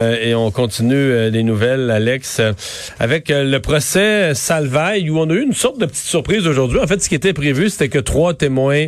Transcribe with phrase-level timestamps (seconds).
[0.00, 2.52] Euh, et on continue euh, les nouvelles, Alex, euh,
[3.00, 6.78] avec le procès Salvaille, où on a eu une sorte de petite surprise aujourd'hui.
[6.78, 8.86] En fait, ce qui était prévu, c'était que trois témoins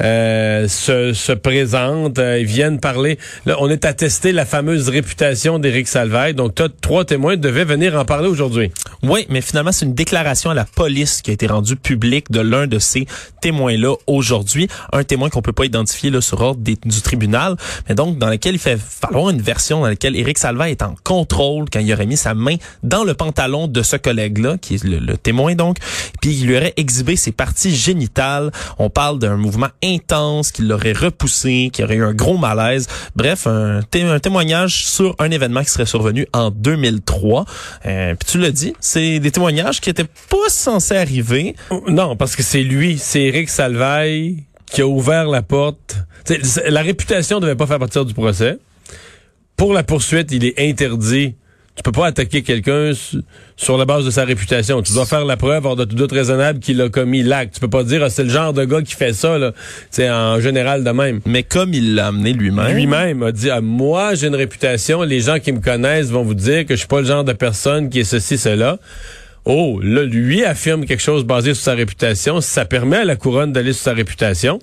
[0.00, 3.18] se, se, présentent, ils viennent parler.
[3.46, 6.34] Là, on est attesté la fameuse réputation d'Éric Salvaille.
[6.34, 8.70] Donc, trois témoins devaient venir en parler aujourd'hui.
[9.02, 12.40] Oui, mais finalement, c'est une déclaration à la police qui a été rendue publique de
[12.40, 13.06] l'un de ces
[13.40, 14.68] témoins-là aujourd'hui.
[14.92, 17.56] Un témoin qu'on peut pas identifier là, sur ordre du tribunal,
[17.88, 20.94] mais donc dans lequel il fait falloir une version dans laquelle Éric Salvaille est en
[21.04, 24.84] contrôle quand il aurait mis sa main dans le pantalon de ce collègue-là, qui est
[24.84, 25.76] le, témoin donc,
[26.20, 28.50] puis il lui aurait exhibé ses parties génitales.
[28.78, 32.88] On parle d'un mouvement intense qui l'aurait repoussé, qui aurait eu un gros malaise.
[33.16, 37.44] Bref, un, témoignage sur un événement qui serait survenu en 2003.
[37.86, 41.54] Euh, puis tu l'as dit, c'est des témoignages qui étaient pas censés arriver.
[41.88, 45.96] Non, parce que c'est lui, c'est Eric Salvaille qui a ouvert la porte.
[46.66, 48.58] la réputation devait pas faire partir du procès
[49.60, 51.34] pour la poursuite, il est interdit.
[51.76, 52.92] Tu peux pas attaquer quelqu'un
[53.58, 54.80] sur la base de sa réputation.
[54.80, 57.56] Tu dois faire la preuve hors de tout doute raisonnable qu'il a commis l'acte.
[57.56, 59.52] Tu peux pas dire ah, c'est le genre de gars qui fait ça là.
[59.90, 61.20] C'est en général de même.
[61.26, 62.74] Mais comme il l'a amené lui-même.
[62.74, 66.32] Lui-même a dit ah, moi j'ai une réputation, les gens qui me connaissent vont vous
[66.32, 68.78] dire que je suis pas le genre de personne qui est ceci cela.
[69.46, 72.40] Oh, là, lui affirme quelque chose basé sur sa réputation.
[72.40, 74.58] Ça permet à la couronne d'aller sur sa réputation.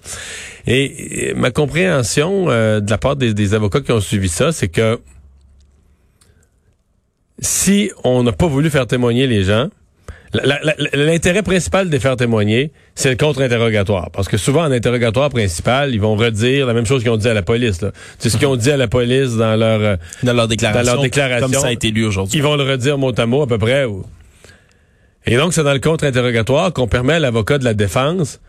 [0.68, 5.00] Et, ma compréhension euh, de la part des, avocats qui ont suivi ça, c'est que
[7.40, 9.70] si on n'a pas voulu faire témoigner les gens,
[10.94, 14.12] l'intérêt principal de faire témoigner, c'est le contre-interrogatoire.
[14.12, 17.30] Parce que souvent, en interrogatoire principal, ils vont redire la même chose qu'ils ont dit
[17.30, 17.80] à la police.
[18.20, 21.02] C'est ce qu'ils ont dit à la police dans leur, euh, dans leur déclaration.
[21.40, 22.38] Comme ça a été lu aujourd'hui.
[22.38, 23.86] Ils vont le redire mot à mot à peu près.
[25.28, 28.40] Et donc, c'est dans le contre-interrogatoire qu'on permet à l'avocat de la défense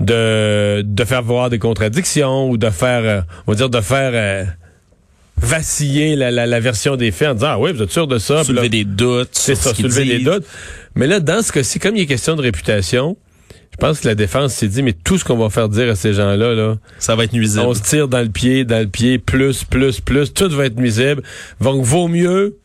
[0.00, 4.12] de, de faire voir des contradictions ou de faire, euh, on va dire, de faire
[4.14, 4.44] euh,
[5.36, 8.44] vaciller la, la, version des faits en disant, ah oui, vous êtes sûr de ça.
[8.44, 9.30] Soulever des doutes.
[9.32, 10.46] C'est ça, soulever des doutes.
[10.94, 13.16] Mais là, dans ce cas-ci, comme il est question de réputation,
[13.72, 15.96] je pense que la défense s'est dit, mais tout ce qu'on va faire dire à
[15.96, 17.64] ces gens-là, là, ça va être nuisible.
[17.66, 20.76] On se tire dans le pied, dans le pied, plus, plus, plus, tout va être
[20.76, 21.22] nuisible.
[21.60, 22.58] Donc, vaut mieux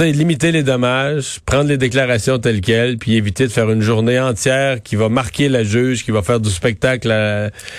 [0.00, 4.82] limiter les dommages, prendre les déclarations telles quelles, puis éviter de faire une journée entière
[4.82, 7.12] qui va marquer la juge, qui va faire du spectacle.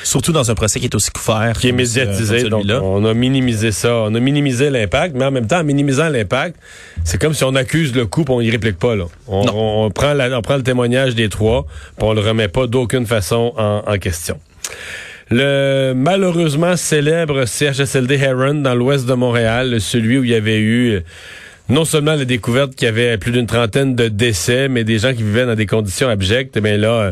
[0.04, 1.54] Surtout dans un procès qui est aussi couvert.
[1.60, 2.44] Qui est médiatisé.
[2.44, 3.96] Donc, on a minimisé ça.
[3.96, 6.56] On a minimisé l'impact, mais en même temps, en minimisant l'impact,
[7.04, 8.96] c'est comme si on accuse le coup, puis on y réplique pas.
[8.96, 9.06] Là.
[9.28, 11.66] On, prend on prend le témoignage des trois,
[11.98, 14.40] puis on le remet pas d'aucune façon en, en question.
[15.32, 21.04] Le malheureusement célèbre CHSLD Heron dans l'ouest de Montréal, celui où il y avait eu
[21.70, 25.14] non seulement la découverte qu'il y avait plus d'une trentaine de décès, mais des gens
[25.14, 27.12] qui vivaient dans des conditions abjectes, mais là, euh,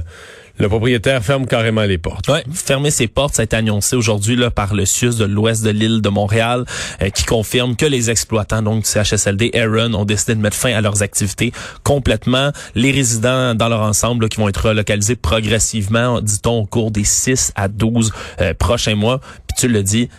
[0.60, 2.28] le propriétaire ferme carrément les portes.
[2.30, 5.64] Oui, fermer ses portes, ça a été annoncé aujourd'hui là par le CIUS de l'ouest
[5.64, 6.66] de l'île de Montréal,
[7.02, 10.74] euh, qui confirme que les exploitants donc du CHSLD Aaron ont décidé de mettre fin
[10.74, 11.52] à leurs activités
[11.84, 12.52] complètement.
[12.74, 17.54] Les résidents dans leur ensemble qui vont être relocalisés progressivement, dit-on, au cours des 6
[17.56, 19.20] à 12 euh, prochains mois.
[19.48, 20.10] Puis tu le dis,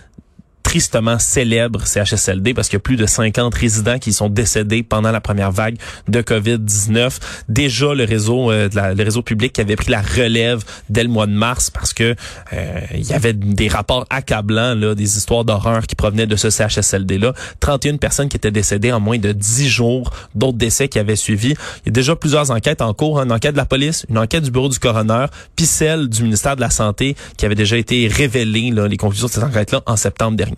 [0.63, 5.11] tristement célèbre CHSLD parce qu'il y a plus de 50 résidents qui sont décédés pendant
[5.11, 7.19] la première vague de COVID-19.
[7.49, 11.27] Déjà le réseau euh, le réseau public qui avait pris la relève dès le mois
[11.27, 12.15] de mars parce que
[12.53, 16.51] euh, il y avait des rapports accablants là, des histoires d'horreur qui provenaient de ce
[16.51, 20.99] CHSLD là, 31 personnes qui étaient décédées en moins de 10 jours, d'autres décès qui
[20.99, 21.55] avaient suivi.
[21.85, 24.45] Il y a déjà plusieurs enquêtes en cours, une enquête de la police, une enquête
[24.45, 25.27] du bureau du coroner,
[25.57, 29.29] puis celle du ministère de la Santé qui avait déjà été révélée là, les conclusions
[29.29, 30.58] de cette enquête là en septembre dernier.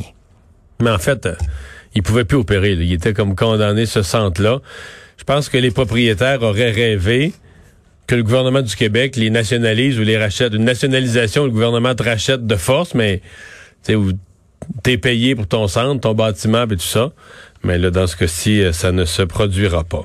[0.81, 1.35] Mais en fait, euh,
[1.95, 2.73] il pouvait plus opérer.
[2.73, 4.61] Il était comme condamné ce centre-là.
[5.19, 7.33] Je pense que les propriétaires auraient rêvé
[8.07, 10.55] que le gouvernement du Québec les nationalise ou les rachète.
[10.55, 13.21] Une nationalisation, le gouvernement te rachète de force, mais
[13.87, 13.97] tu
[14.83, 17.13] t'es payé pour ton centre, ton bâtiment et tout ça.
[17.63, 20.05] Mais là, dans ce cas-ci, euh, ça ne se produira pas.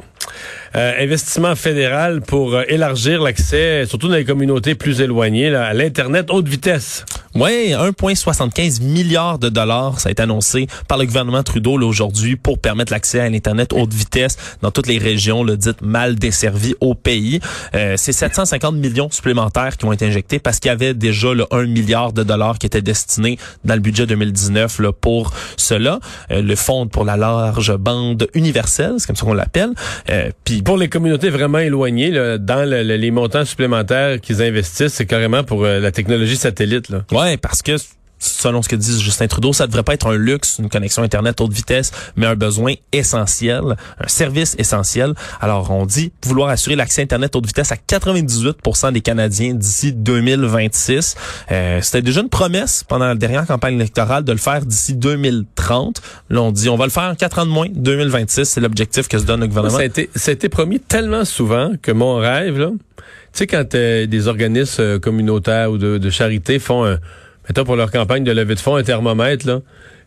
[0.75, 6.27] Euh, investissement fédéral pour euh, élargir l'accès, surtout dans les communautés plus éloignées, à l'Internet
[6.29, 7.05] haute vitesse.
[7.37, 12.59] Oui, 1,75 milliard de dollars, ça a été annoncé par le gouvernement Trudeau aujourd'hui pour
[12.59, 16.95] permettre l'accès à l'Internet haute vitesse dans toutes les régions le dites mal desservies au
[16.95, 17.41] pays.
[17.75, 21.45] Euh, c'est 750 millions supplémentaires qui vont être injectés parce qu'il y avait déjà le
[21.51, 25.99] 1 milliard de dollars qui était destiné dans le budget 2019 là, pour cela.
[26.31, 29.71] Euh, le Fonds pour la large bande universelle, c'est comme ça qu'on l'appelle.
[30.09, 35.05] Euh, puis pour les communautés vraiment éloignées, là, dans les montants supplémentaires qu'ils investissent, c'est
[35.05, 36.87] carrément pour la technologie satellite.
[36.87, 36.99] Là.
[37.11, 37.75] Ouais, parce que
[38.19, 41.41] selon ce que dit Justin Trudeau, ça devrait pas être un luxe, une connexion Internet
[41.41, 43.61] haute vitesse, mais un besoin essentiel,
[43.99, 45.13] un service essentiel.
[45.41, 51.15] Alors, on dit vouloir assurer l'accès Internet haute vitesse à 98% des Canadiens d'ici 2026.
[51.51, 56.01] Euh, C'était déjà une promesse pendant la dernière campagne électorale de le faire d'ici 2030.
[56.29, 58.45] Là, on dit on va le faire en quatre ans de moins, 2026.
[58.45, 59.75] C'est l'objectif que se donne le gouvernement.
[59.75, 63.47] Ça a, été, ça a été promis tellement souvent que mon rêve, là, tu sais,
[63.47, 66.99] quand euh, des organismes euh, communautaires ou de, de charité font un
[67.47, 69.61] mettons, pour leur campagne de levée de fonds, un thermomètre, là.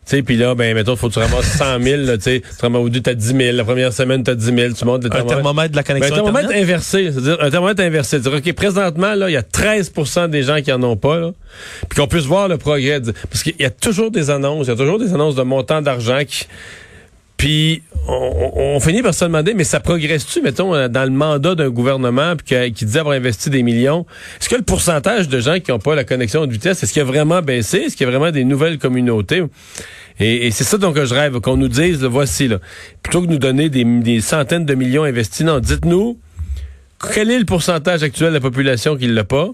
[0.05, 2.41] Tu sais, puis là, ben, mettons, faut que tu ramasses 100 000, tu sais.
[2.41, 3.55] Tu ramasses, au t'as 10 000.
[3.55, 4.73] La première semaine, t'as 10 000.
[4.73, 5.33] Tu montes le thermomètre.
[5.33, 7.11] Un thermomètre de la connexion ben, Un thermomètre inversé.
[7.11, 8.19] C'est-à-dire, un thermomètre inversé.
[8.19, 11.31] C'est-à-dire, OK, présentement, là, il y a 13% des gens qui en ont pas, là.
[11.89, 13.01] Puis qu'on puisse voir le progrès.
[13.29, 14.67] Parce qu'il y a toujours des annonces.
[14.67, 16.47] Il y a toujours des annonces de montant d'argent qui,
[17.39, 21.69] puis on, finit par se demander, mais ça progresse-tu, mettons, euh, dans le mandat d'un
[21.69, 24.05] gouvernement qui, qui disait avoir investi des millions?
[24.39, 27.01] Est-ce que le pourcentage de gens qui n'ont pas la connexion de vitesse, est-ce qu'il
[27.01, 27.77] a vraiment baissé?
[27.77, 29.41] Est-ce qu'il y a vraiment des nouvelles communautés?
[30.19, 32.59] Et, c'est ça dont je rêve, qu'on nous dise, le voici, là.
[33.01, 36.19] Plutôt que de nous donner des, des centaines de millions investis, non, dites-nous
[37.13, 39.49] quel est le pourcentage actuel de la population qui ne l'a pas?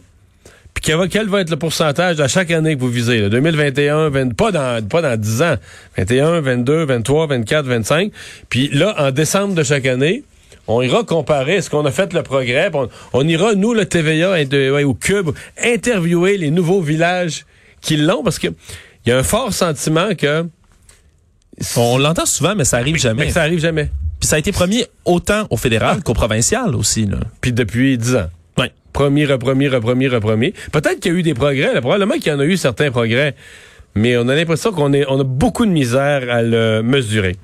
[0.76, 3.22] Puis quel va être le pourcentage à chaque année que vous visez?
[3.22, 3.30] Là?
[3.30, 5.56] 2021, 20, pas, dans, pas dans 10 ans.
[5.98, 8.12] 21, 22, 23, 24, 25.
[8.50, 10.24] Puis là, en décembre de chaque année,
[10.68, 12.70] on ira comparer ce qu'on a fait le progrès.
[13.14, 15.32] On, ira, nous, le TVA de, au Cube,
[15.64, 17.46] interviewer les nouveaux villages
[17.82, 18.48] qui l'ont parce que
[19.06, 20.46] il y a un fort sentiment que...
[21.78, 23.26] On l'entend souvent, mais ça arrive jamais.
[23.26, 23.90] Mais ça arrive jamais.
[24.20, 26.02] Puis ça a été promis autant au fédéral ah.
[26.04, 27.06] qu'au provincial aussi.
[27.06, 27.20] Là.
[27.40, 28.30] Puis depuis 10 ans
[28.96, 30.54] promis, repromis, repromis, repromis.
[30.72, 32.92] Peut-être qu'il y a eu des progrès, là, probablement qu'il y en a eu certains
[32.92, 33.36] progrès,
[33.94, 37.36] mais on a l'impression qu'on on a beaucoup de misère à le mesurer.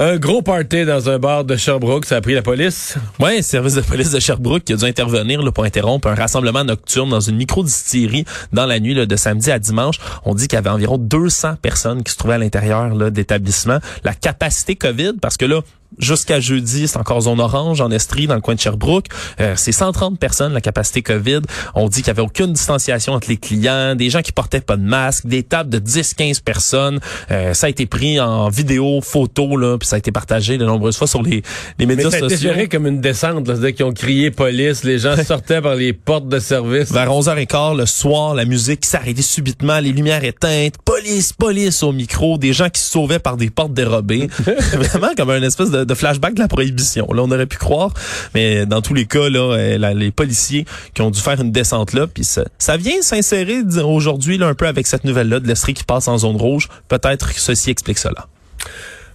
[0.00, 2.96] Un gros party dans un bar de Sherbrooke, ça a pris la police.
[3.18, 6.62] Oui, service de police de Sherbrooke qui a dû intervenir là, pour interrompre un rassemblement
[6.62, 9.96] nocturne dans une micro-distillerie dans la nuit de samedi à dimanche.
[10.24, 13.80] On dit qu'il y avait environ 200 personnes qui se trouvaient à l'intérieur d'établissement.
[14.04, 15.62] La capacité COVID, parce que là,
[15.98, 19.06] jusqu'à jeudi, c'est encore zone orange en Estrie, dans le coin de Sherbrooke.
[19.40, 21.40] Euh, c'est 130 personnes, la capacité COVID.
[21.74, 24.76] On dit qu'il n'y avait aucune distanciation entre les clients, des gens qui portaient pas
[24.76, 27.00] de masque, des tables de 10-15 personnes.
[27.30, 30.64] Euh, ça a été pris en vidéo, photo, là, puis ça a été partagé de
[30.64, 31.42] nombreuses fois sur les,
[31.78, 32.38] les médias Mais sociaux.
[32.38, 36.28] géré comme une descente, c'est-à-dire qu'ils ont crié police, les gens sortaient par les portes
[36.28, 36.92] de service.
[36.92, 42.38] Vers 11h15 le soir, la musique s'arrêtait subitement, les lumières éteintes, police, police au micro,
[42.38, 44.28] des gens qui se sauvaient par des portes dérobées.
[44.72, 47.06] Vraiment comme un espèce de de, flashback de la prohibition.
[47.12, 47.92] Là, on aurait pu croire,
[48.34, 50.64] mais dans tous les cas, là, euh, les policiers
[50.94, 54.66] qui ont dû faire une descente là, puis ça, ça vient s'insérer aujourd'hui un peu
[54.66, 56.68] avec cette nouvelle-là de l'Estrie qui passe en zone rouge.
[56.88, 58.26] Peut-être que ceci explique cela.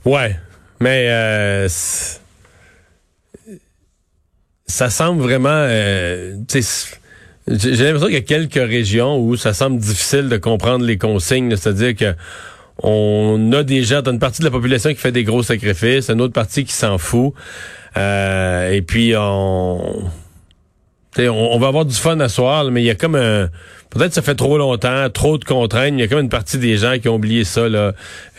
[0.05, 0.37] Ouais,
[0.79, 1.67] mais euh,
[4.67, 5.49] ça semble vraiment...
[5.49, 6.35] Euh,
[7.47, 11.55] j'ai l'impression qu'il y a quelques régions où ça semble difficile de comprendre les consignes,
[11.55, 12.15] c'est-à-dire que
[12.81, 16.33] on a déjà une partie de la population qui fait des gros sacrifices, une autre
[16.33, 17.33] partie qui s'en fout.
[17.97, 20.09] Euh, et puis on,
[21.17, 23.49] on, va avoir du fun à soir, mais il y a comme un
[23.93, 25.93] Peut-être que ça fait trop longtemps, trop de contraintes.
[25.93, 27.93] Il y a comme une partie des gens qui ont oublié ça, là.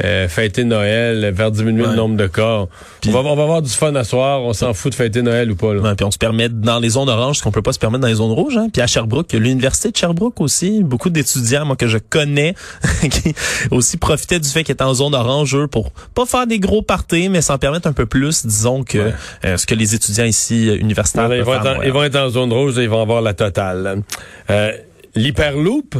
[0.05, 2.67] Euh, fêter Noël, faire diminuer le nombre de cas.
[3.07, 4.43] on, va, on va avoir du fun à soir.
[4.43, 5.73] On s'en fout de fêter Noël ou pas.
[5.73, 5.95] Là.
[5.95, 8.09] puis on se permet dans les zones oranges, ce qu'on peut pas se permettre dans
[8.09, 8.57] les zones rouges.
[8.57, 8.69] Hein.
[8.73, 12.55] Puis à Sherbrooke, l'université de Sherbrooke aussi, beaucoup d'étudiants, moi que je connais,
[13.11, 13.35] qui
[13.71, 16.83] aussi profitaient du fait qu'ils étaient en zone orange, eux, pour pas faire des gros
[16.83, 19.13] parties, mais s'en permettre un peu plus, disons que
[19.45, 21.33] euh, ce que les étudiants ici euh, universitaires.
[21.35, 24.03] ils, vont être, ils, vont être en zone rouge et ils vont avoir la totale.
[24.51, 24.73] Euh,
[25.17, 25.97] L'hyperloop?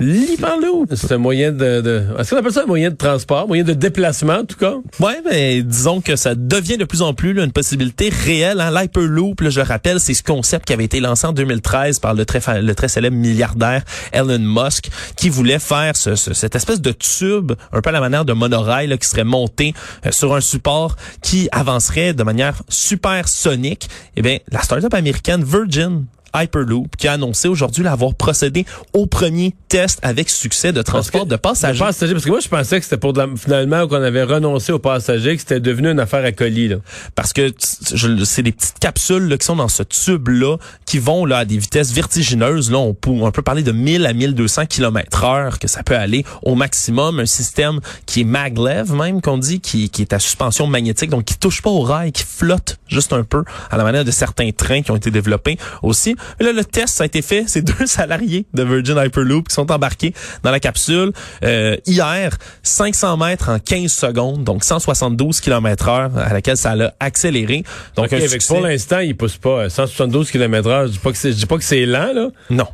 [0.00, 0.94] L'hyperloop?
[0.94, 3.72] C'est un moyen de, de est-ce qu'on appelle ça un moyen de transport, moyen de
[3.72, 4.74] déplacement en tout cas?
[4.98, 8.60] Ouais, mais disons que ça devient de plus en plus là, une possibilité réelle.
[8.60, 8.70] Hein?
[8.70, 12.40] L'hyperloop, je rappelle, c'est ce concept qui avait été lancé en 2013 par le très
[12.60, 17.80] le très célèbre milliardaire Elon Musk, qui voulait faire ce, cette espèce de tube, un
[17.80, 19.74] peu à la manière de monorail, là, qui serait monté
[20.06, 23.88] euh, sur un support qui avancerait de manière super sonique.
[24.16, 29.54] Eh bien, la startup américaine Virgin Hyperloop qui a annoncé aujourd'hui l'avoir procédé au premier
[29.68, 31.78] test avec succès de transport de passagers.
[31.80, 35.40] parce que moi je pensais que c'était pour finalement qu'on avait renoncé aux passagers, que
[35.40, 36.76] c'était devenu une affaire à colis là.
[37.14, 40.56] Parce que c'est des petites capsules là, qui sont dans ce tube là
[40.86, 44.06] qui vont là à des vitesses vertigineuses là on peut on peut parler de 1000
[44.06, 48.92] à 1200 km heure que ça peut aller au maximum un système qui est maglev
[48.92, 52.12] même qu'on dit qui, qui est à suspension magnétique donc qui touche pas au rail
[52.12, 55.58] qui flotte juste un peu à la manière de certains trains qui ont été développés
[55.82, 57.44] aussi mais là, le test, ça a été fait.
[57.46, 61.12] C'est deux salariés de Virgin Hyperloop qui sont embarqués dans la capsule
[61.44, 66.92] euh, hier, 500 mètres en 15 secondes, donc 172 km heure à laquelle ça a
[67.00, 67.64] accéléré.
[67.96, 68.10] Donc,
[68.48, 70.86] pour l'instant, il pousse pas 172 km heure.
[70.86, 72.28] Je dis pas que c'est, dis pas que c'est lent, là.
[72.50, 72.66] Non.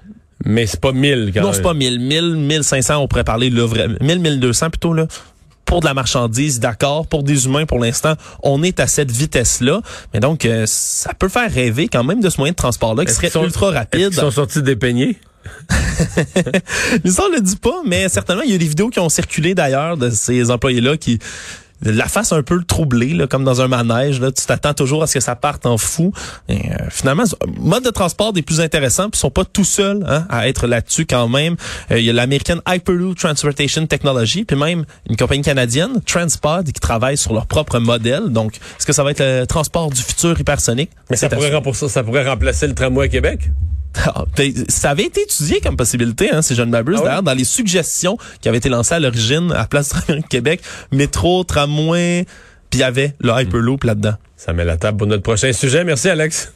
[0.45, 1.99] Mais c'est pas 1000 quand Non, c'est pas 1000.
[1.99, 3.67] 1000, 1500, on pourrait parler là,
[4.01, 5.07] 1000, 1200 plutôt là
[5.67, 7.07] pour de la marchandise, d'accord.
[7.07, 9.83] Pour des humains, pour l'instant, on est à cette vitesse-là.
[10.15, 13.13] Mais donc, euh, ça peut faire rêver quand même de ce moyen de transport-là qui
[13.13, 14.09] serait ultra rapide.
[14.13, 15.17] Ils sont sortis des peignets?
[17.05, 19.55] L'histoire ne le dit pas, mais certainement, il y a des vidéos qui ont circulé
[19.55, 21.19] d'ailleurs de ces employés-là qui
[21.93, 24.21] la face un peu troublée, là, comme dans un manège.
[24.21, 26.13] Là, tu t'attends toujours à ce que ça parte en fou.
[26.49, 27.25] Et, euh, finalement,
[27.59, 30.67] mode de transport des plus intéressants, puis ils sont pas tout seuls hein, à être
[30.67, 31.57] là-dessus quand même.
[31.91, 36.81] Euh, il y a l'américaine Hyperloop Transportation Technology, puis même une compagnie canadienne, Transpod, qui
[36.81, 38.29] travaille sur leur propre modèle.
[38.29, 40.91] Donc, est-ce que ça va être le transport du futur hypersonique?
[41.11, 41.53] Mais ça pourrait,
[41.89, 43.51] ça pourrait remplacer le tramway à Québec?
[44.05, 47.45] Ah, ben, ça avait été étudié comme possibilité, hein, c'est John Mabus, ah dans les
[47.45, 50.61] suggestions qui avaient été lancées à l'origine à Place du Québec,
[50.93, 52.27] métro, tramway,
[52.71, 54.15] puis il y avait le Hyperloop là-dedans.
[54.37, 55.83] Ça met la table pour notre prochain sujet.
[55.85, 56.53] Merci, Alex.